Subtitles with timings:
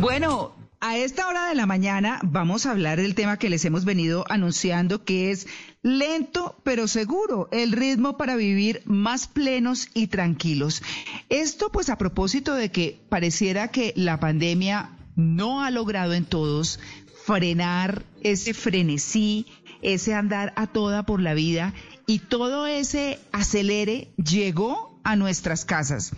[0.00, 3.86] Bueno, a esta hora de la mañana vamos a hablar del tema que les hemos
[3.86, 5.46] venido anunciando, que es
[5.82, 10.82] lento pero seguro, el ritmo para vivir más plenos y tranquilos.
[11.30, 16.78] Esto pues a propósito de que pareciera que la pandemia no ha logrado en todos
[17.24, 19.46] frenar ese frenesí,
[19.84, 21.72] ese andar a toda por la vida
[22.06, 26.12] y todo ese acelere llegó a nuestras casas.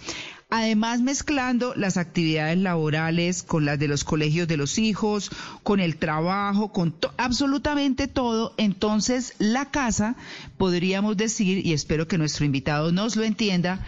[0.48, 5.30] Además, mezclando las actividades laborales con las de los colegios de los hijos,
[5.64, 10.14] con el trabajo, con absolutamente todo, entonces la casa,
[10.56, 13.84] podríamos decir, y espero que nuestro invitado nos lo entienda,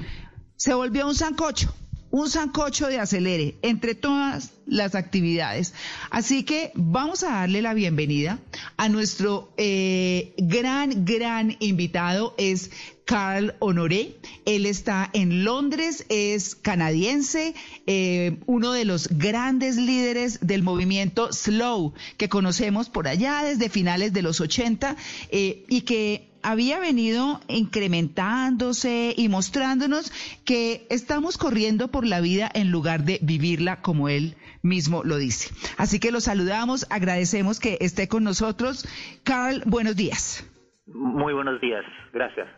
[0.57, 1.73] se volvió un sancocho
[2.11, 5.75] un sancocho de acelere entre todas las actividades.
[6.11, 8.39] Así que vamos a darle la bienvenida
[8.77, 12.71] a nuestro eh, gran, gran invitado, es
[13.09, 14.17] Carl Honoré.
[14.45, 17.55] Él está en Londres, es canadiense,
[17.87, 24.13] eh, uno de los grandes líderes del movimiento Slow, que conocemos por allá desde finales
[24.13, 24.97] de los 80
[25.31, 30.11] eh, y que había venido incrementándose y mostrándonos
[30.47, 35.55] que estamos corriendo por la vida en lugar de vivirla como él mismo lo dice.
[35.77, 38.89] Así que lo saludamos, agradecemos que esté con nosotros.
[39.25, 40.51] Carl, buenos días.
[40.87, 42.49] Muy buenos días, gracias.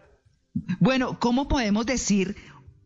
[0.79, 2.37] Bueno, ¿cómo podemos decir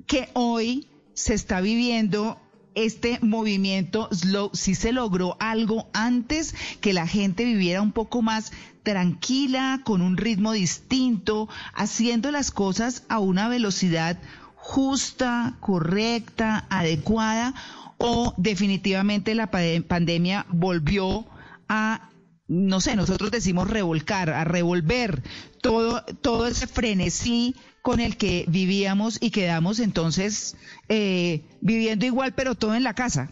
[0.07, 2.41] que hoy se está viviendo
[2.75, 8.53] este movimiento slow, si se logró algo antes que la gente viviera un poco más
[8.83, 14.19] tranquila, con un ritmo distinto, haciendo las cosas a una velocidad
[14.57, 17.55] justa, correcta, adecuada,
[17.99, 21.25] o definitivamente la pandemia volvió
[21.69, 22.09] a
[22.49, 25.23] no sé, nosotros decimos revolcar, a revolver
[25.63, 30.57] todo, todo ese frenesí con el que vivíamos y quedamos entonces
[30.89, 33.31] eh, viviendo igual, pero todo en la casa.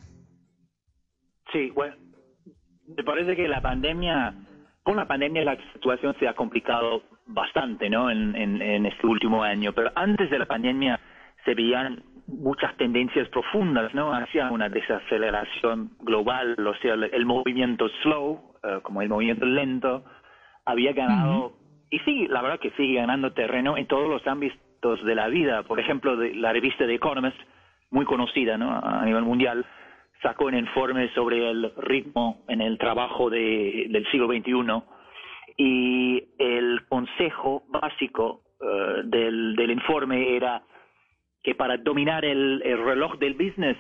[1.53, 1.97] Sí, bueno,
[2.97, 4.35] me parece que la pandemia,
[4.83, 8.11] con la pandemia la situación se ha complicado bastante, ¿no?
[8.11, 11.01] En, en, este último año, pero antes de la pandemia
[11.45, 14.13] se veían muchas tendencias profundas, ¿no?
[14.13, 20.05] Hacia una desaceleración global, o sea, el, movimiento slow, eh, como el movimiento lento,
[20.65, 21.55] había ganado
[21.93, 25.63] y sí, la verdad que sigue ganando terreno en todos los ámbitos de la vida.
[25.63, 27.37] Por ejemplo, de, la revista The Economist,
[27.91, 28.73] muy conocida ¿no?
[28.73, 29.67] a nivel mundial,
[30.23, 34.83] sacó un informe sobre el ritmo en el trabajo de, del siglo XXI
[35.59, 40.63] y el consejo básico eh, del, del, informe era
[41.43, 43.77] que para dominar el, el reloj del business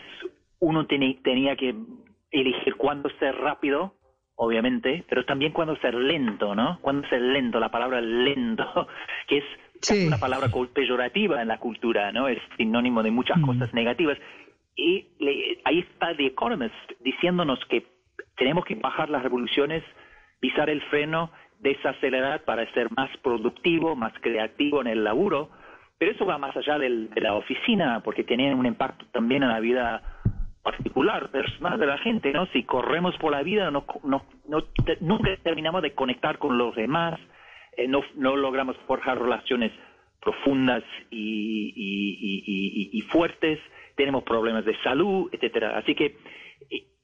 [0.58, 1.74] uno tenía que
[2.30, 3.94] elegir cuándo ser rápido
[4.36, 6.78] obviamente, pero también cuando ser lento, ¿no?
[6.80, 8.88] Cuando ser lento, la palabra lento,
[9.28, 12.28] que es una palabra peyorativa en la cultura, ¿no?
[12.28, 13.46] Es sinónimo de muchas mm.
[13.46, 14.18] cosas negativas.
[14.76, 15.06] Y
[15.64, 17.86] ahí está The Economist diciéndonos que
[18.36, 19.84] tenemos que bajar las revoluciones,
[20.40, 25.50] pisar el freno, desacelerar para ser más productivo, más creativo en el laburo,
[25.98, 29.60] pero eso va más allá de la oficina, porque tiene un impacto también en la
[29.60, 30.02] vida
[30.62, 32.46] particular, personal de la gente, ¿no?
[32.46, 34.64] Si corremos por la vida, no, no, no
[35.00, 37.18] nunca terminamos de conectar con los demás,
[37.76, 38.02] eh, no,
[38.36, 39.72] logramos forjar relaciones
[40.20, 43.58] profundas y, y, y, fuertes,
[43.96, 45.76] tenemos problemas de salud, etcétera.
[45.76, 46.16] Así que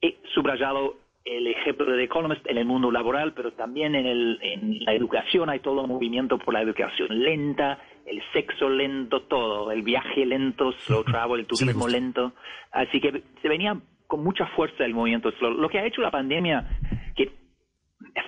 [0.01, 0.95] he subrayado
[1.25, 4.93] el ejemplo de The Economist en el mundo laboral, pero también en, el, en la
[4.93, 10.25] educación hay todo un movimiento por la educación lenta, el sexo lento, todo, el viaje
[10.25, 12.33] lento, slow travel, el turismo lento.
[12.71, 13.77] Así que se venía
[14.07, 15.51] con mucha fuerza el movimiento slow.
[15.51, 16.67] Lo que ha hecho la pandemia,
[17.15, 17.31] que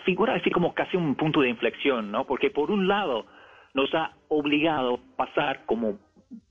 [0.05, 2.25] figura así como casi un punto de inflexión, ¿no?
[2.25, 3.25] Porque por un lado
[3.73, 5.99] nos ha obligado a pasar como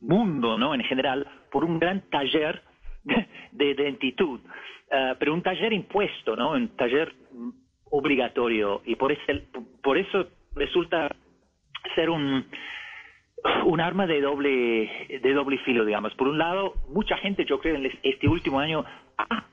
[0.00, 0.74] mundo, ¿no?
[0.74, 2.62] En general, por un gran taller
[3.52, 6.52] de identitud, uh, pero un taller impuesto, ¿no?
[6.52, 7.14] Un taller
[7.90, 9.22] obligatorio y por eso,
[9.82, 11.14] por eso resulta
[11.94, 12.46] ser un
[13.64, 16.14] un arma de doble, de doble filo, digamos.
[16.14, 18.84] Por un lado, mucha gente, yo creo, en este último año
[19.16, 19.46] ha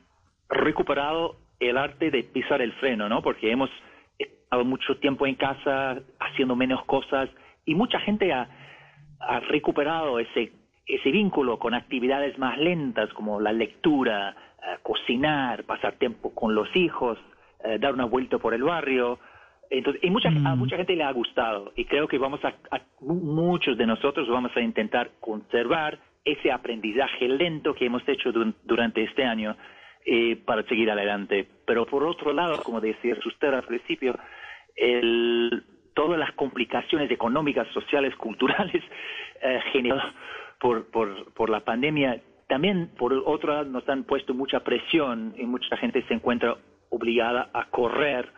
[0.50, 3.22] recuperado el arte de pisar el freno, ¿no?
[3.22, 3.70] Porque hemos
[4.18, 7.30] estado mucho tiempo en casa haciendo menos cosas
[7.66, 8.50] y mucha gente ha,
[9.20, 10.52] ha recuperado ese,
[10.86, 16.74] ese vínculo con actividades más lentas como la lectura, eh, cocinar, pasar tiempo con los
[16.76, 17.18] hijos,
[17.64, 19.20] eh, dar una vuelta por el barrio,
[19.70, 20.60] entonces, y mucha, a mm.
[20.60, 22.54] mucha gente le ha gustado y creo que vamos a,
[23.02, 28.32] muchos de nosotros vamos a intentar conservar ese aprendizaje lento que hemos hecho
[28.64, 29.56] durante este año
[30.06, 31.48] eh, para seguir adelante.
[31.66, 34.18] Pero por otro lado, como decía usted al principio,
[34.76, 38.84] el todas las complicaciones económicas, sociales, culturales
[39.42, 40.14] eh, generadas
[40.60, 45.46] por, por, por la pandemia, también por otro lado nos han puesto mucha presión y
[45.46, 46.56] mucha gente se encuentra
[46.90, 48.32] obligada a correr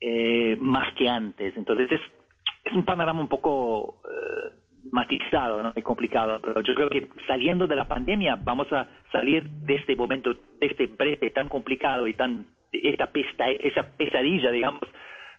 [0.00, 1.56] eh, más que antes.
[1.56, 2.00] Entonces es,
[2.64, 4.52] es un panorama un poco eh,
[4.90, 5.72] matizado ¿no?
[5.74, 9.96] y complicado, pero yo creo que saliendo de la pandemia vamos a salir de este
[9.96, 14.82] momento, de este brete tan complicado y tan esta pesta, esa pesadilla, digamos,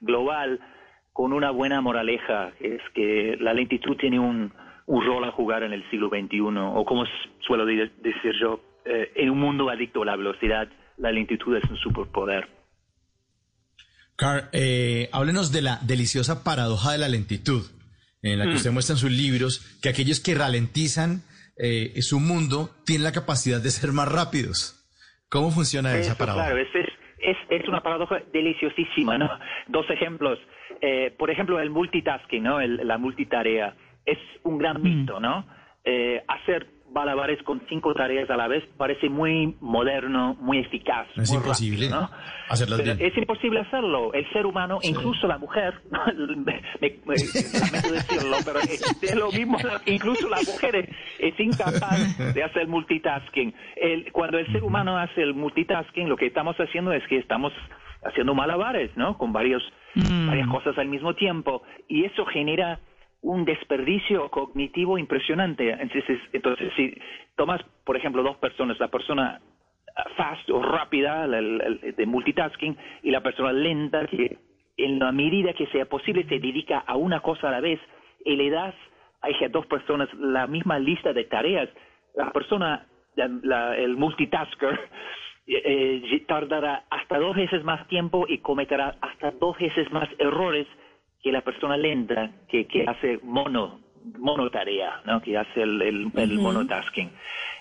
[0.01, 0.60] global,
[1.13, 4.51] con una buena moraleja, es que la lentitud tiene un,
[4.86, 7.06] un rol a jugar en el siglo XXI, o como
[7.39, 10.68] suelo decir yo, eh, en un mundo adicto a la velocidad,
[10.98, 12.48] la lentitud es un superpoder.
[14.17, 17.63] Carl, eh, háblenos de la deliciosa paradoja de la lentitud,
[18.23, 18.55] en la que mm.
[18.55, 21.21] usted muestra en sus libros que aquellos que ralentizan
[21.57, 24.73] eh, su mundo tienen la capacidad de ser más rápidos.
[25.29, 26.47] ¿Cómo funciona esa paradoja?
[26.47, 26.87] Claro, es,
[27.19, 29.29] es, es, una paradoja deliciosísima, ¿no?
[29.67, 30.39] Dos ejemplos.
[30.81, 32.59] Eh, por ejemplo, el multitasking, ¿no?
[32.61, 33.75] la multitarea.
[34.05, 34.83] Es un gran mm.
[34.83, 35.45] mito, ¿no?
[35.83, 41.07] Eh, hacer malabares con cinco tareas a la vez parece muy moderno, muy eficaz.
[41.16, 42.10] Es imposible ¿no?
[42.50, 44.13] Es imposible hacerlo.
[44.13, 45.81] El ser humano, incluso la mujer,
[46.18, 50.89] me, me, decirlo, pero es, lo mismo, incluso la mujer
[51.19, 53.54] es, incapaz de hacer multitasking.
[53.75, 57.51] El, cuando el ser humano hace el multitasking, lo que estamos haciendo es que estamos
[58.04, 59.18] haciendo malabares, ¿no?
[59.18, 59.63] Con varios,
[59.95, 60.28] mm.
[60.28, 61.63] varias cosas al mismo tiempo.
[61.88, 62.80] Y eso genera
[63.21, 65.69] un desperdicio cognitivo impresionante.
[65.71, 66.93] Entonces, entonces, si
[67.35, 69.41] tomas, por ejemplo, dos personas, la persona
[70.15, 74.37] fast o rápida, de multitasking, y la persona lenta, que
[74.77, 77.79] en la medida que sea posible se dedica a una cosa a la vez,
[78.23, 78.75] y le das
[79.21, 81.69] a esas dos personas la misma lista de tareas,
[82.15, 82.85] la persona,
[83.15, 84.79] el multitasker,
[85.47, 90.67] eh, tardará hasta dos veces más tiempo y cometerá hasta dos veces más errores
[91.21, 93.79] que la persona lenta que, que hace mono,
[94.17, 95.21] monotarea, ¿no?
[95.21, 97.09] que hace el, el, monotasking.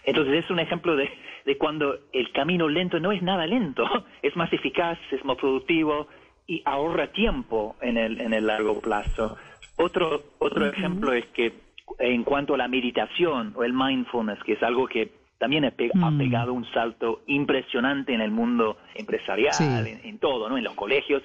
[0.04, 1.10] Entonces es un ejemplo de,
[1.44, 3.84] de, cuando el camino lento no es nada lento,
[4.22, 6.08] es más eficaz, es más productivo
[6.46, 9.36] y ahorra tiempo en el, en el largo plazo.
[9.76, 11.52] Otro, otro ejemplo es que
[11.98, 16.18] en cuanto a la meditación o el mindfulness, que es algo que también ha, mm.
[16.18, 19.54] pegado un salto impresionante en el mundo empresarial,
[19.86, 20.56] en, en, todo, ¿no?
[20.56, 21.22] En los colegios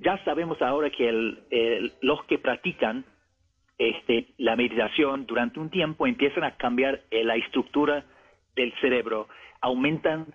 [0.00, 1.12] ya sabemos ahora que
[2.00, 3.04] los que practican
[3.78, 8.04] este, la meditación durante un tiempo empiezan a cambiar eh, la estructura
[8.54, 9.28] del cerebro,
[9.62, 10.26] aumentan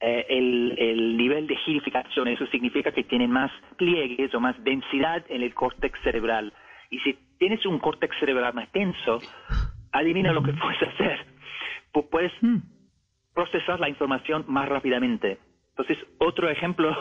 [0.00, 5.42] eh, el, nivel de girificación, eso significa que tienen más pliegues o más densidad en
[5.42, 6.52] el córtex cerebral.
[6.90, 9.20] Y si tienes un córtex cerebral más tenso,
[9.92, 11.26] adivina lo que puedes hacer.
[12.10, 12.58] puedes mm.
[13.34, 15.38] procesar la información más rápidamente.
[15.80, 16.94] Entonces, otro ejemplo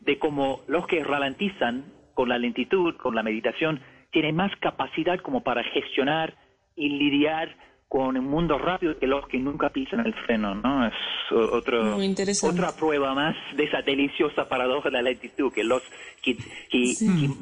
[0.00, 1.84] de cómo los que ralentizan
[2.14, 6.36] con la lentitud, con la meditación, tienen más capacidad como para gestionar
[6.76, 7.56] y lidiar
[7.88, 10.86] con un mundo rápido que los que nunca pisan el freno, ¿no?
[10.86, 10.94] Es
[11.30, 11.96] otro,
[12.42, 15.82] otra prueba más de esa deliciosa paradoja de la lentitud, que los
[16.20, 16.36] que,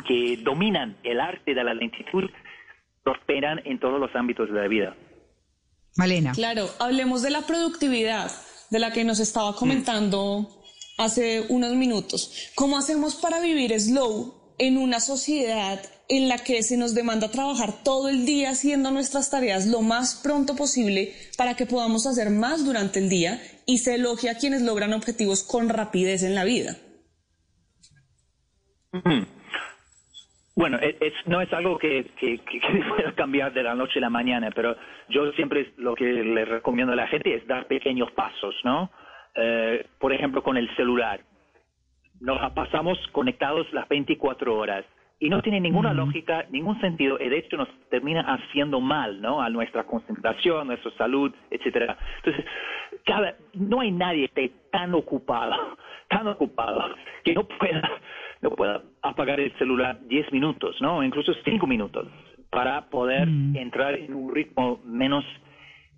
[0.07, 2.29] que dominan el arte de la lentitud
[3.03, 4.95] prosperan en todos los ámbitos de la vida.
[5.97, 6.33] Malena.
[6.33, 8.31] Claro, hablemos de la productividad,
[8.71, 10.62] de la que nos estaba comentando
[10.99, 12.53] hace unos minutos.
[12.55, 17.83] ¿Cómo hacemos para vivir slow en una sociedad en la que se nos demanda trabajar
[17.85, 22.65] todo el día haciendo nuestras tareas lo más pronto posible para que podamos hacer más
[22.65, 26.77] durante el día y se elogia a quienes logran objetivos con rapidez en la vida?
[30.55, 32.61] Bueno, es, no es algo que, que, que,
[32.97, 34.77] pueda cambiar de la noche a la mañana, pero
[35.09, 38.91] yo siempre lo que le recomiendo a la gente es dar pequeños pasos, ¿no?
[39.35, 41.21] Eh, por ejemplo, con el celular.
[42.21, 44.85] Nos pasamos conectados las 24 horas
[45.23, 49.41] y no tiene ninguna lógica, ningún sentido, y de hecho nos termina haciendo mal, ¿no?
[49.41, 51.97] A nuestra concentración, a nuestra salud, etcétera.
[52.17, 52.45] Entonces,
[53.05, 55.55] cada, no hay nadie que esté tan ocupado,
[56.09, 57.89] tan ocupado, que no pueda,
[58.41, 61.05] no pueda apagar el celular 10 minutos, ¿no?
[61.05, 62.09] Incluso 5 minutos,
[62.51, 65.25] para poder entrar en un ritmo menos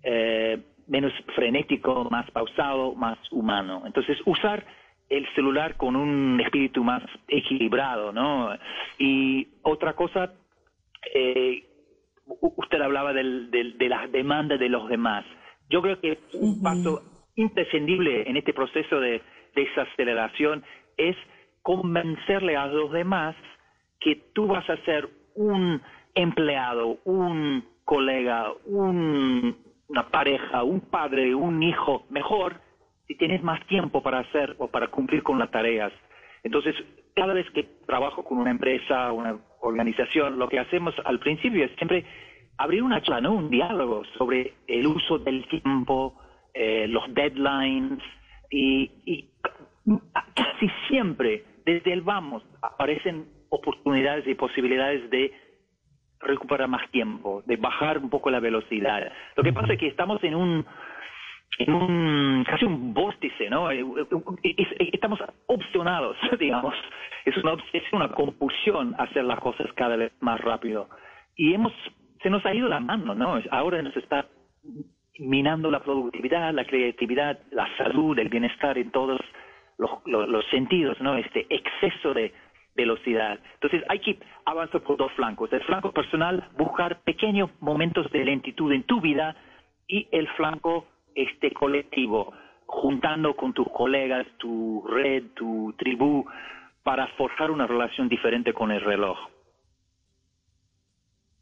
[0.03, 3.83] eh, menos frenético, más pausado, más humano.
[3.85, 4.65] Entonces, usar
[5.09, 8.49] el celular con un espíritu más equilibrado, ¿no?
[8.97, 10.33] Y otra cosa,
[11.13, 11.63] eh,
[12.39, 15.25] usted hablaba del, de la demanda de los demás.
[15.69, 17.01] Yo creo que un paso
[17.35, 19.21] imprescindible en este proceso de
[19.55, 20.63] desaceleración
[20.97, 21.15] es
[21.61, 23.35] convencerle a los demás
[23.99, 25.81] que tú vas a ser un
[26.13, 32.61] empleado, un colega, un una pareja, un padre, un hijo mejor
[33.07, 35.93] si tienes más tiempo para hacer o para cumplir con las tareas.
[36.43, 36.75] Entonces,
[37.15, 39.23] cada vez que trabajo con una empresa o
[39.61, 42.05] organización, lo que hacemos al principio es siempre
[42.57, 43.29] abrir una charla.
[43.29, 46.15] Un diálogo sobre el uso del tiempo,
[46.53, 47.99] eh, los deadlines
[48.49, 49.29] y, y
[50.33, 55.31] casi siempre desde el vamos aparecen oportunidades y posibilidades de
[56.25, 59.11] recuperar más tiempo, de bajar un poco la velocidad.
[59.35, 60.65] Lo que pasa es que estamos en un
[61.57, 63.71] en un casi un vórtice, ¿no?
[63.71, 63.85] Eh,
[64.43, 66.75] eh, estamos opcionados, digamos.
[67.23, 70.89] Es una obsesión, una compulsión hacer las cosas cada vez más rápido.
[71.35, 71.73] Y hemos,
[72.21, 73.39] se nos ha ido la mano, ¿no?
[73.51, 74.27] Ahora nos está
[75.17, 79.19] minando la productividad, la creatividad, la salud, el bienestar en todos
[79.77, 81.15] los, los sentidos, ¿no?
[81.15, 82.33] Este exceso de
[82.75, 83.39] velocidad.
[83.55, 85.51] Entonces hay que avanzar por dos flancos.
[85.53, 89.35] El flanco personal, buscar pequeños momentos de lentitud en tu vida
[89.87, 92.33] y el flanco este colectivo,
[92.65, 96.25] juntando con tus colegas, tu red, tu tribu,
[96.83, 99.17] para forjar una relación diferente con el reloj.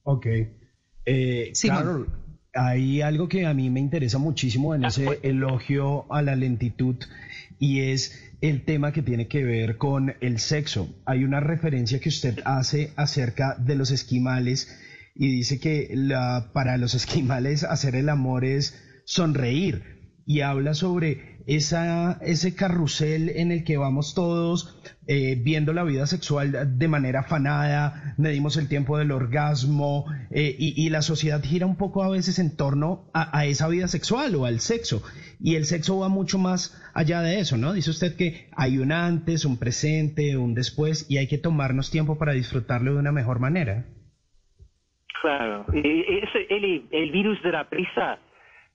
[0.03, 0.27] Ok.
[1.05, 2.07] Eh, Carol,
[2.53, 6.95] hay algo que a mí me interesa muchísimo en ah, ese elogio a la lentitud
[7.59, 10.93] y es el tema que tiene que ver con el sexo.
[11.05, 14.67] Hay una referencia que usted hace acerca de los esquimales
[15.15, 19.93] y dice que la, para los esquimales hacer el amor es sonreír
[20.25, 26.05] y habla sobre esa, ese carrusel en el que vamos todos eh, viendo la vida
[26.07, 31.75] sexual de manera afanada, medimos el tiempo del orgasmo eh, y, la sociedad gira un
[31.75, 35.03] poco a veces en torno a, a, esa vida sexual o al sexo.
[35.41, 37.73] Y el sexo va mucho más allá de eso, ¿no?
[37.73, 42.17] Dice usted que hay un antes, un presente, un después y hay que tomarnos tiempo
[42.17, 43.85] para disfrutarlo de una mejor manera.
[45.21, 48.19] Claro, el, el virus de la prisa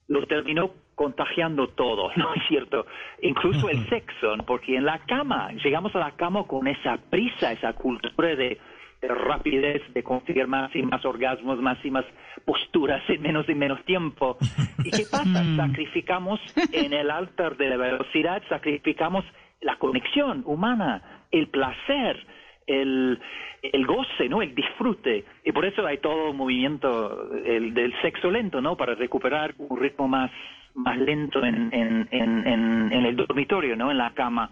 [0.07, 2.85] lo terminó contagiando todo, ¿no es cierto?
[3.21, 7.71] Incluso el sexo, porque en la cama, llegamos a la cama con esa prisa, esa
[7.71, 8.57] cultura de,
[9.01, 12.03] rapidez, de conseguir más y más orgasmos, más y más
[12.43, 14.37] posturas en menos y menos tiempo.
[14.83, 15.41] ¿Y qué pasa?
[15.55, 16.41] Sacrificamos
[16.73, 19.23] en el altar de la velocidad, sacrificamos
[19.61, 22.27] la conexión humana, el placer,
[22.67, 23.21] el,
[23.61, 24.41] el goce, ¿no?
[24.41, 25.23] El disfrute.
[25.45, 28.75] Y por eso hay todo un movimiento el, del sexo lento, ¿no?
[28.75, 30.29] Para recuperar un ritmo más
[30.75, 33.91] más lento en, en, en, en el dormitorio, ¿no?
[33.91, 34.49] En la cama.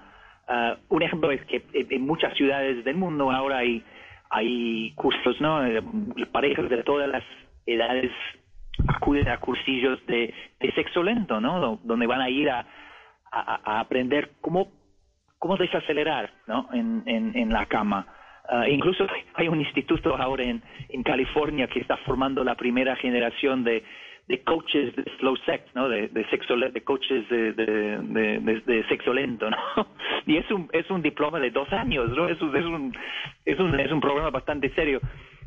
[0.48, 3.84] Uh, un ejemplo es que en muchas ciudades del mundo ahora hay,
[4.30, 5.66] hay cursos, ¿no?
[5.66, 5.82] Eh,
[6.32, 7.24] parejas de todas las
[7.66, 8.12] edades
[8.88, 11.80] acuden a cursillos de, de sexo lento, ¿no?
[11.84, 12.66] Donde van a ir a,
[13.32, 14.72] a, aprender cómo,
[15.38, 16.70] cómo desacelerar, ¿no?
[16.74, 18.08] En, en, en la cama.
[18.50, 23.66] Uh, incluso hay un instituto ahora en, en California que está formando la primera generación
[23.66, 23.84] de,
[24.28, 25.88] de coaches de slow sex, ¿no?
[25.88, 29.58] De, de sexo, de coaches de, de, de, sexo lento, ¿no?
[30.26, 32.28] Y es un, es un diploma de dos años, ¿no?
[32.28, 32.66] Es un, es
[33.46, 35.00] es un, es un programa bastante serio.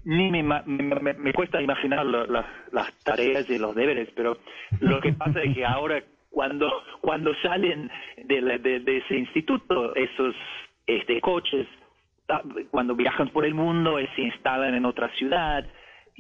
[0.05, 4.39] Ni me, me, me cuesta imaginar las tareas y los deberes, pero
[4.81, 6.71] lo que pasa es que ahora cuando,
[7.03, 10.35] cuando salen de, de, ese instituto, esos
[10.87, 11.67] este, coaches,
[12.71, 15.67] cuando viajan por el mundo, se instalan en otra ciudad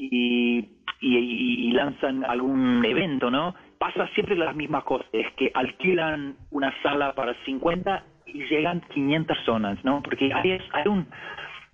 [0.00, 3.54] y y, lanzan algún evento, ¿no?
[3.78, 9.36] Pasa siempre las mismas cosas, es que alquilan una sala para 50 y llegan 500
[9.36, 10.02] personas, ¿no?
[10.02, 11.06] Porque hay, un,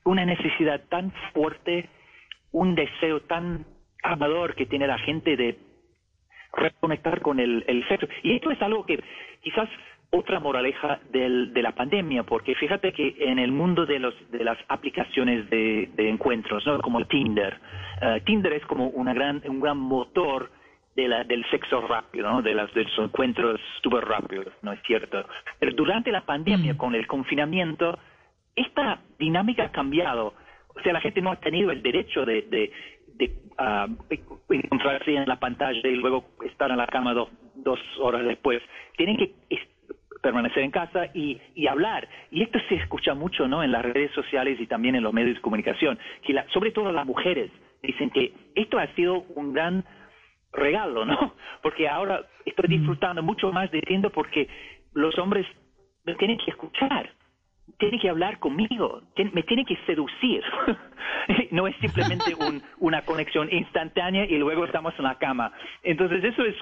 [0.04, 1.88] una necesidad tan fuerte,
[2.52, 3.64] un deseo tan
[4.02, 5.58] amador que tiene la gente de
[6.52, 8.06] reconectar con el, el sexo.
[8.22, 9.02] Y esto es algo que
[9.42, 9.68] quizás
[10.16, 14.44] otra moraleja del, de la pandemia, porque fíjate que en el mundo de, los, de
[14.44, 16.80] las aplicaciones de, encuentros, ¿no?
[16.80, 17.58] como Tinder,
[18.00, 20.50] eh, Tinder es como una gran, un gran motor
[20.94, 22.42] de la, del sexo rápido, ¿no?
[22.42, 25.24] de, las, de los encuentros súper rápidos, ¿no es cierto?
[25.58, 26.76] Pero durante la pandemia, mm.
[26.76, 27.98] con el confinamiento,
[28.54, 30.34] esta dinámica ha cambiado.
[30.74, 33.86] O sea, la gente no ha tenido el derecho de, de, ah,
[34.48, 38.62] encontrarse en la pantalla y luego estar en la cama dos, dos horas después.
[38.96, 39.32] Tienen que
[40.26, 42.08] permanecer en casa y, y, hablar.
[42.32, 43.62] Y esto se escucha mucho ¿no?
[43.62, 47.06] en las redes sociales y también en los medios de comunicación, que sobre todo las
[47.06, 47.48] mujeres
[47.80, 49.84] dicen que esto ha sido un gran
[50.52, 51.34] regalo, ¿no?
[51.62, 54.48] Porque ahora estoy disfrutando mucho más de Tinder porque
[54.94, 55.46] los hombres
[56.04, 57.10] me tienen que escuchar,
[57.78, 59.02] tienen que hablar conmigo,
[59.32, 60.42] me tienen que seducir.
[61.52, 65.52] no es simplemente un, una conexión instantánea y luego estamos en la cama.
[65.84, 66.56] Entonces eso es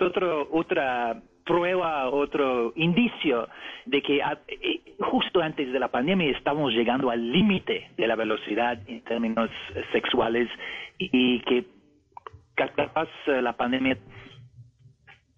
[0.00, 3.48] otro, otra prueba, otro indicio
[3.86, 8.14] de que ah, eh, justo antes de la pandemia estamos llegando al límite de la
[8.14, 9.50] velocidad en términos
[9.92, 10.48] sexuales
[10.98, 11.64] y que
[12.54, 13.96] capaz eh, la pandemia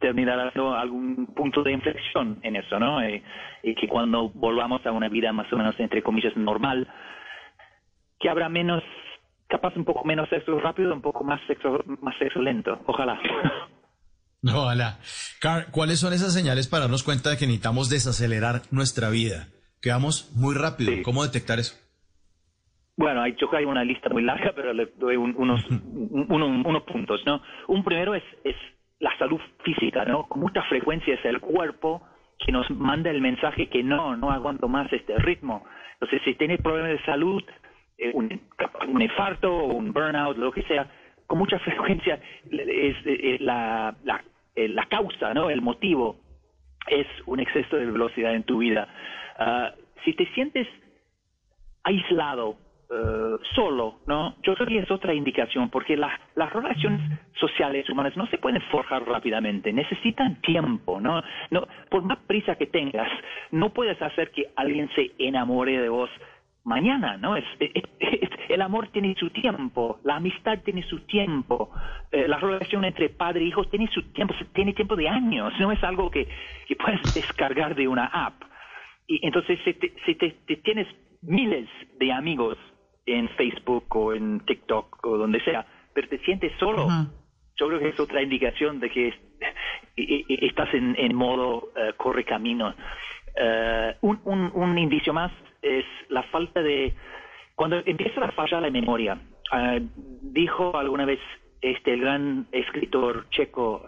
[0.00, 0.50] terminará
[0.80, 3.02] algún punto de inflexión en eso, ¿no?
[3.02, 3.22] Eh,
[3.62, 6.88] y que cuando volvamos a una vida más o menos, entre comillas, normal,
[8.18, 8.82] que habrá menos,
[9.46, 12.80] capaz un poco menos sexo rápido, un poco más sexo, más sexo lento.
[12.86, 13.20] Ojalá.
[14.42, 14.98] Ojalá.
[15.40, 19.48] Carl, ¿cuáles son esas señales para darnos cuenta de que necesitamos desacelerar nuestra vida?
[19.82, 20.92] Que vamos muy rápido.
[21.02, 21.74] ¿Cómo detectar eso?
[22.96, 26.82] Bueno, hay, yo creo que hay una lista muy larga, pero le doy unos, unos
[26.84, 27.42] puntos, ¿no?
[27.68, 28.56] Un primero es, es
[28.98, 30.28] la salud física, ¿no?
[30.28, 32.02] Con mucha frecuencia es el cuerpo
[32.38, 35.64] que nos manda el mensaje que no, no aguanto más este ritmo.
[35.94, 37.42] Entonces, si tienes problemas de salud,
[37.98, 38.40] eh, un,
[39.00, 40.90] infarto o un burnout, lo que sea,
[41.26, 42.20] con mucha frecuencia
[42.50, 44.22] es, la, la,
[44.56, 45.50] la, causa, ¿no?
[45.50, 46.16] El motivo
[46.86, 48.88] es un exceso de velocidad en tu vida.
[49.38, 49.72] Ah,
[50.04, 50.66] si te sientes
[51.84, 52.56] aislado,
[52.92, 54.34] eh, solo, ¿no?
[54.42, 57.00] Yo creo que es otra indicación, porque las relaciones
[57.38, 61.22] sociales humanas no se pueden forjar rápidamente, necesitan tiempo, ¿no?
[61.52, 63.08] no por más prisa que tengas,
[63.52, 66.10] no puedes hacer que alguien se enamore de vos
[66.64, 67.36] mañana, ¿no?
[67.36, 67.44] Es,
[68.48, 71.70] el amor tiene su tiempo, la amistad tiene su tiempo,
[72.10, 75.72] eh, la relación entre padre e hijo tiene su tiempo, tiene tiempo de años, no
[75.72, 76.28] es algo que,
[76.66, 78.42] que puedes descargar de una app.
[79.06, 79.74] Y entonces, si,
[80.06, 80.30] si te,
[80.62, 80.86] tienes
[81.22, 82.56] miles de amigos
[83.06, 86.86] en Facebook o en TikTok o donde sea, pero te sientes solo,
[87.56, 89.14] yo creo que es otra indicación de que
[89.96, 92.74] estás en, en modo uh, corre camino.
[93.36, 96.94] Uh, un, un, un, indicio más es la falta de...
[97.54, 99.18] Cuando empieza a fallar la memoria,
[99.52, 99.80] uh,
[100.22, 101.20] dijo alguna vez
[101.60, 103.84] este el gran escritor checo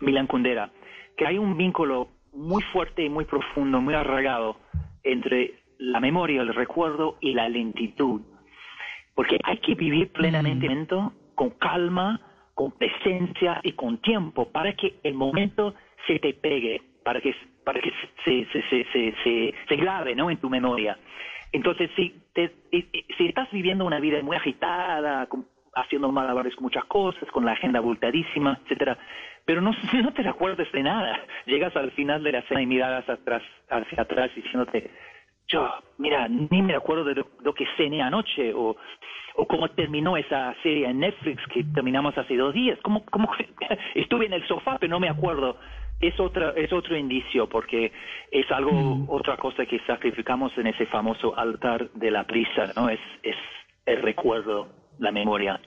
[0.00, 0.70] Milan Kundera
[1.18, 4.56] que hay un vínculo muy fuerte y muy profundo, muy arraigado
[5.02, 8.22] entre la memoria, el recuerdo y la lentitud.
[9.14, 10.86] Porque hay que vivir plenamente mm.
[11.34, 12.20] con calma,
[12.54, 15.74] con presencia y con tiempo para que el momento
[16.06, 17.34] se te pegue, para que,
[17.64, 17.90] para que
[18.22, 20.30] se, se, se, se, grave ¿no?
[20.30, 20.98] en tu memoria.
[21.52, 25.26] Entonces, si, te, si estás viviendo una vida muy agitada,
[25.74, 28.98] haciendo malabares con muchas cosas, con la agenda abultadísima, etcétera,
[29.46, 29.70] pero no,
[30.02, 31.18] no te acuerdas de nada.
[31.46, 34.90] Llegas al final de la cena y miradas atrás, hacia atrás diciéndote,
[35.48, 38.76] yo, mira, ni me acuerdo de lo, que cené anoche o,
[39.36, 42.78] o cómo terminó esa serie en Netflix que terminamos hace dos días.
[42.82, 43.30] ¿Cómo, cómo
[43.94, 45.56] estuve en el sofá, pero no me acuerdo?
[46.00, 47.92] Es, otra, es otro indicio porque
[48.30, 49.06] es algo, mm.
[49.08, 52.88] otra cosa que sacrificamos en ese famoso altar de la prisa, ¿no?
[52.88, 53.36] Es, es
[53.86, 55.60] el recuerdo, la memoria.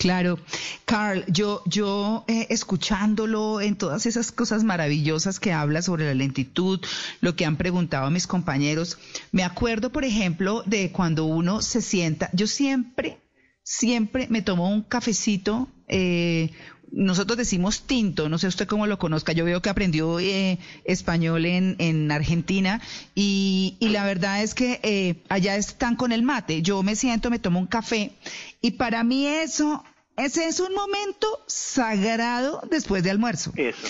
[0.00, 0.38] Claro,
[0.86, 6.80] Carl, yo, yo eh, escuchándolo en todas esas cosas maravillosas que habla sobre la lentitud,
[7.20, 8.98] lo que han preguntado mis compañeros,
[9.30, 13.18] me acuerdo, por ejemplo, de cuando uno se sienta, yo siempre,
[13.62, 16.48] siempre me tomo un cafecito, eh,
[16.92, 21.46] nosotros decimos tinto, no sé usted cómo lo conozca, yo veo que aprendió eh, español
[21.46, 22.80] en, en Argentina
[23.14, 27.30] y, y, la verdad es que eh, allá están con el mate, yo me siento,
[27.30, 28.12] me tomo un café
[28.60, 29.84] y para mí eso
[30.16, 33.52] ese es un momento sagrado después de almuerzo.
[33.56, 33.88] Eso.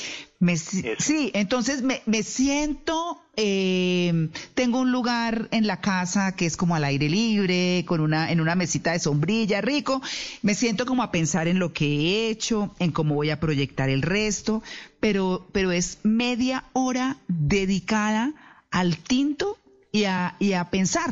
[0.99, 6.75] Sí, entonces me, me siento, eh, tengo un lugar en la casa que es como
[6.75, 10.01] al aire libre, con una, en una mesita de sombrilla, rico.
[10.41, 13.91] Me siento como a pensar en lo que he hecho, en cómo voy a proyectar
[13.91, 14.63] el resto,
[14.99, 18.33] pero, pero es media hora dedicada
[18.71, 19.59] al tinto
[19.93, 21.11] y a, y a pensar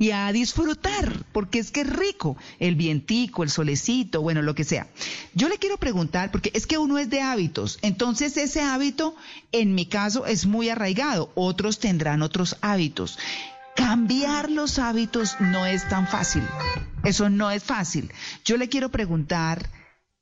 [0.00, 4.64] y a disfrutar, porque es que es rico el vientico, el solecito, bueno, lo que
[4.64, 4.86] sea.
[5.34, 9.14] Yo le quiero preguntar, porque es que uno es de hábitos, entonces ese hábito,
[9.52, 13.18] en mi caso, es muy arraigado, otros tendrán otros hábitos.
[13.76, 16.44] Cambiar los hábitos no es tan fácil,
[17.04, 18.10] eso no es fácil.
[18.42, 19.68] Yo le quiero preguntar,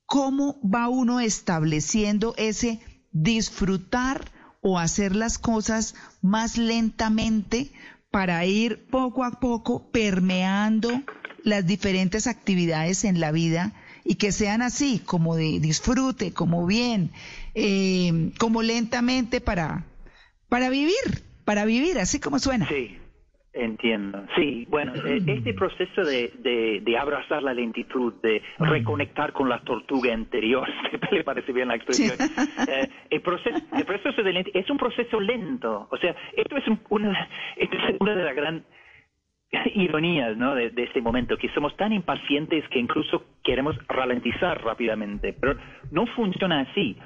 [0.07, 2.81] ¿cómo va uno estableciendo ese
[3.13, 7.71] disfrutar o hacer las cosas más lentamente
[8.11, 11.03] para ir poco a poco permeando
[11.45, 13.73] las diferentes actividades en la vida
[14.05, 17.11] y que sean así, como de disfrute, como bien,
[17.55, 19.87] eh, como lentamente para,
[20.49, 22.67] para vivir, para vivir, así como suena.
[22.69, 22.97] Sí,
[23.59, 24.25] Entiendo.
[24.37, 30.15] Sí, bueno, eh, este proceso de, de, abrazar la lentitud, de reconectar con la tortuga
[30.15, 30.69] anterior,
[31.11, 32.17] le parece bien la expresión,
[32.69, 35.89] eh, el, proceso, el proceso de lentitud es un proceso lento.
[35.91, 38.65] O sea, esto es, una, esto es una de las grandes
[39.75, 40.55] ironías ¿no?
[40.55, 45.57] de, de, este momento, que somos tan impacientes que incluso queremos ralentizar rápidamente, pero
[45.91, 46.97] no funciona así.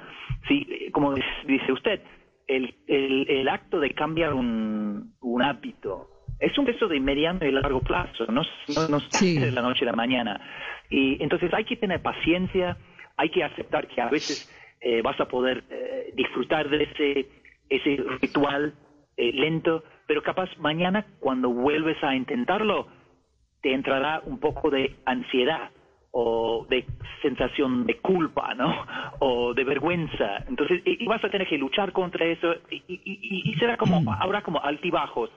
[0.47, 1.15] Sí, como
[1.47, 2.01] dice usted,
[2.45, 6.12] el, el, el acto de cambiar un, un hábito
[6.43, 8.41] es un proceso de mediano y largo plazo, no,
[8.89, 10.41] no, de la noche a la mañana.
[10.89, 12.77] Y entonces hay que tener paciencia,
[13.15, 14.51] hay que aceptar que a veces
[14.81, 17.27] eh, vas a poder eh, disfrutar de ese,
[17.69, 18.73] ese ritual
[19.15, 22.87] eh, lento, pero capaz mañana cuando vuelves a intentarlo,
[23.61, 25.71] te entrará un poco de ansiedad
[26.11, 26.85] o de
[27.21, 28.85] sensación de culpa, ¿no?
[29.19, 30.43] O de vergüenza.
[30.47, 34.09] Entonces, y, vas a tener que luchar contra eso y, será como, mm.
[34.09, 35.31] habrá como altibajos,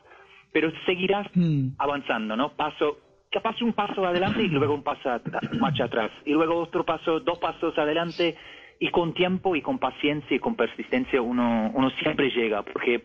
[0.56, 1.72] pero seguirás mm.
[1.76, 2.48] avanzando, ¿no?
[2.56, 2.96] Paso,
[3.30, 5.20] capaz un paso adelante y luego un paso
[5.60, 8.34] marcha atrás, y luego otro paso, dos pasos adelante,
[8.80, 13.04] y con tiempo y con paciencia y con persistencia uno, uno siempre llega, porque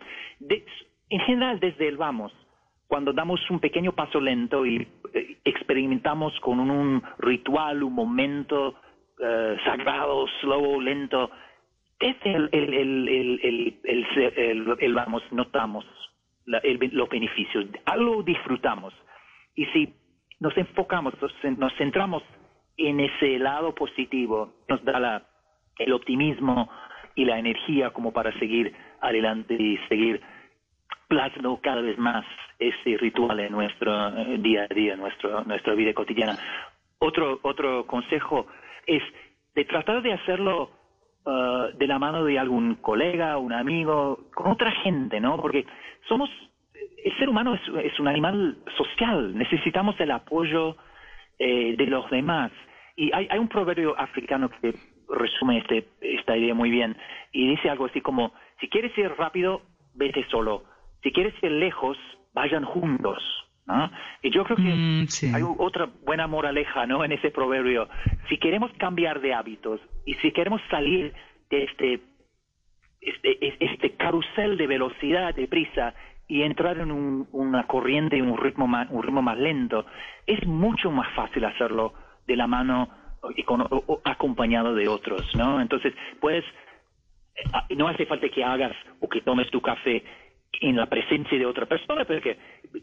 [1.09, 2.31] en general desde el vamos,
[2.87, 8.75] cuando damos un pequeño paso lento y eh, experimentamos con un, ritual, un momento
[9.21, 11.29] eh, sagrado, slow, lento,
[11.99, 15.85] desde el, el, el, el vamos, notamos
[16.45, 18.93] los beneficios, algo disfrutamos.
[19.55, 19.93] Y si
[20.39, 21.13] nos enfocamos,
[21.57, 22.23] nos centramos
[22.77, 25.23] en ese lado positivo, nos da la,
[25.77, 26.69] el optimismo
[27.15, 30.21] y la energía como para seguir adelante y seguir
[31.07, 32.25] plasmando cada vez más
[32.57, 36.37] ese ritual en nuestro eh, día a día, nuestro, nuestra vida cotidiana.
[36.99, 38.47] Otro, otro consejo
[38.85, 39.03] es
[39.55, 40.71] de tratar de hacerlo
[41.25, 45.37] uh, de la mano de algún colega, un amigo, con otra gente, ¿no?
[45.37, 45.65] Porque
[46.07, 46.29] somos,
[47.03, 50.75] el ser humano es, es un animal social, necesitamos el apoyo
[51.39, 52.51] eh, de los demás.
[52.95, 54.75] Y hay, hay un proverbio africano que
[55.09, 56.95] resume este, esta idea muy bien
[57.31, 59.61] y dice algo así como, si quieres ir rápido,
[59.95, 60.63] vete solo
[61.03, 61.97] si quieres ir lejos,
[62.33, 63.17] vayan juntos.
[64.21, 67.03] Y yo creo que mm, hay otra buena moraleja ¿no?
[67.03, 67.87] en ese proverbio.
[68.29, 71.13] Si queremos cambiar de hábitos y si queremos salir
[71.49, 72.01] de este,
[73.01, 75.93] este, este carrusel de velocidad, de prisa,
[76.27, 76.91] y entrar en
[77.33, 79.85] una corriente, un ritmo, más, un ritmo más lento,
[80.25, 81.93] es mucho más fácil hacerlo
[82.25, 82.87] de la mano
[83.35, 83.67] y con,
[84.05, 85.59] acompañado de otros, ¿no?
[85.59, 86.45] Entonces, pues,
[87.75, 88.71] no hace falta que hagas
[89.01, 90.03] o que tomes tu café
[90.59, 92.37] en la presencia de otra persona, pero que,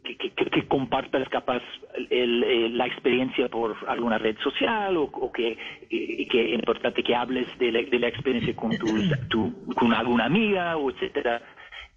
[0.05, 1.63] que, compartas capaz
[2.11, 5.57] la experiencia por alguna red social o, que,
[5.91, 8.71] que es importante que hables de la, experiencia con,
[9.29, 11.43] tu, con alguna amiga o etcétera.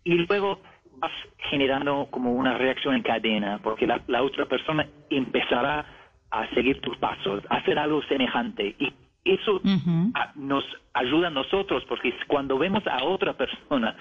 [0.04, 0.60] Y luego
[1.00, 1.12] vas
[1.50, 5.86] generando como una reacción en cadena, porque la, la otra persona empezará
[6.30, 8.76] a seguir tus pasos, a hacer algo semejante.
[8.78, 9.62] Y eso
[10.36, 13.96] nos ayuda a nosotros, porque cuando vemos a otra persona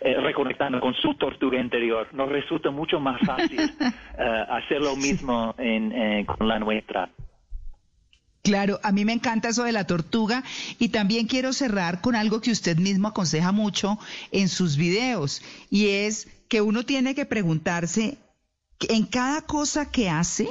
[0.00, 3.60] eh, reconectando con su tortuga interior, nos resulta mucho más fácil
[4.18, 7.10] eh, hacer lo mismo eh, con la nuestra.
[8.42, 10.42] Claro, a mí me encanta eso de la tortuga
[10.78, 13.98] y también quiero cerrar con algo que usted mismo aconseja mucho
[14.32, 18.16] en sus videos y es que uno tiene que preguntarse
[18.88, 20.48] en cada cosa que hace,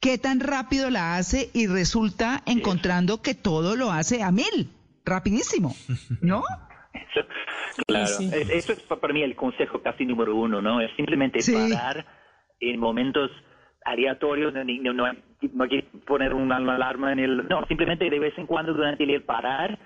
[0.00, 4.70] qué tan rápido la hace y resulta encontrando que todo lo hace a mil,
[5.04, 5.74] rapidísimo,
[6.20, 6.42] ¿no?
[7.86, 10.80] claro, eso es para mí el consejo casi número uno, ¿no?
[10.80, 12.06] Es simplemente parar
[12.60, 13.30] en momentos
[13.84, 17.48] aleatorios, no, no, hay que poner una alarma en el...
[17.48, 19.78] No, simplemente de vez en cuando durante el día parar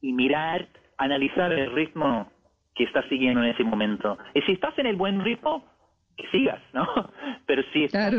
[0.00, 2.30] y mirar, analizar el ritmo
[2.74, 4.16] que estás siguiendo en ese momento.
[4.34, 5.64] Y si estás en el buen ritmo,
[6.16, 6.86] que sigas, ¿no?
[7.46, 8.14] Pero si estás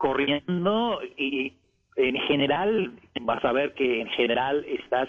[0.00, 1.52] corriendo y
[1.96, 5.08] en general vas a ver que en general estás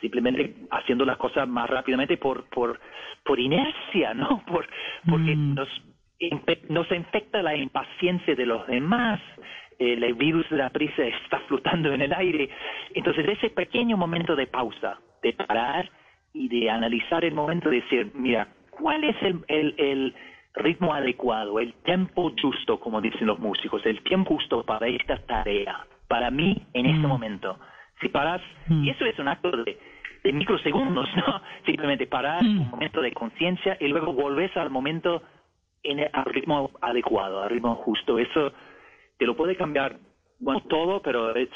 [0.00, 2.80] simplemente haciendo las cosas más rápidamente por por
[3.24, 4.42] por inercia, ¿no?
[4.50, 4.66] Por
[5.08, 5.54] porque mm.
[5.54, 5.68] nos
[6.68, 9.20] nos infecta la impaciencia de los demás.
[9.78, 12.48] El virus de la prisa está flotando en el aire.
[12.94, 15.90] Entonces, ese pequeño momento de pausa, de parar
[16.32, 20.14] y de analizar el momento, de decir, mira, ¿cuál es el, el
[20.54, 25.86] ritmo adecuado, el tiempo justo, como dicen los músicos, el tiempo justo para esta tarea,
[26.08, 27.10] para mí en este mm.
[27.10, 27.58] momento.
[28.00, 28.84] Si paras, mm.
[28.84, 29.78] y eso es un acto de,
[30.32, 31.42] microsegundos, ¿no?
[31.66, 32.60] Simplemente parar mm.
[32.60, 35.22] un momento de conciencia y luego volvés al momento
[35.82, 38.18] en al ritmo adecuado, al ritmo justo.
[38.18, 38.52] Eso
[39.18, 39.98] te lo puede cambiar
[40.40, 41.48] bueno, todo, pero es,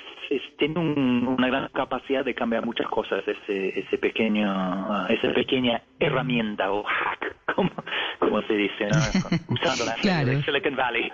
[0.56, 6.84] tiene una gran capacidad de cambiar muchas cosas, ese, ese pequeño, esa pequeña herramienta o
[6.84, 7.70] hack, como,
[8.18, 8.88] como se dice,
[9.48, 9.96] usando la
[10.42, 11.10] Silicon Valley.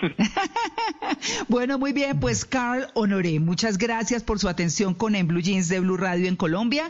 [1.48, 5.68] bueno, muy bien, pues Carl Honoré, muchas gracias por su atención con En Blue Jeans
[5.68, 6.84] de Blue Radio en Colombia.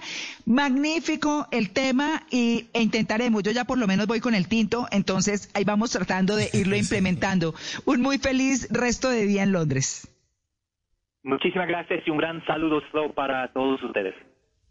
[0.47, 4.87] Magnífico el tema y, e intentaremos, yo ya por lo menos voy con el tinto,
[4.91, 7.55] entonces ahí vamos tratando de irlo implementando.
[7.85, 10.07] Un muy feliz resto de día en Londres.
[11.23, 12.81] Muchísimas gracias y un gran saludo
[13.15, 14.15] para todos ustedes.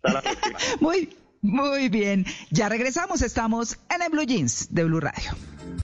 [0.01, 0.59] Hasta la próxima.
[0.79, 1.09] muy,
[1.41, 2.25] muy bien.
[2.51, 3.21] Ya regresamos.
[3.21, 5.31] Estamos en el Blue Jeans de Blue Radio.